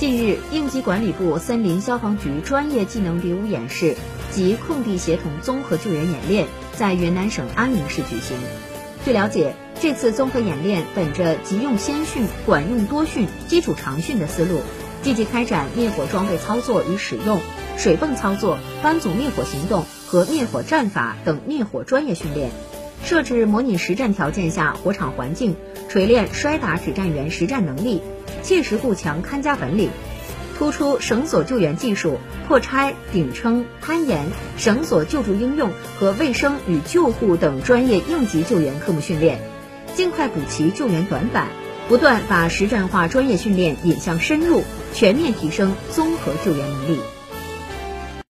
[0.00, 3.96] 近日，应急管理部森林消防局专业技能比武演示
[4.30, 8.34] 及空地协同综合救援演练在云南省安宁市举行。
[9.04, 14.62] 据了解，这次综合演练本着急用先训、管用多训、基础常训的思路，
[15.02, 17.38] 积极开展灭火装备操作与使用、
[17.76, 22.52] 水泵操作、班组灭火行动和灭火战法等灭火专业训练，
[23.04, 25.56] 设置模拟实战条件下火场环境，
[25.88, 28.02] 锤炼摔打指战员实战能力。
[28.42, 29.90] 切实固强看家本领，
[30.56, 34.26] 突出绳索救援技术、破拆、顶撑、攀岩、
[34.56, 39.40] 绳索救助应用和卫生与救护等专业应急救援科目训练，
[39.94, 41.48] 尽快补齐救援短板，
[41.88, 44.62] 不断把实战化专业训练引向深入，
[44.94, 47.00] 全面提升综合救援能力。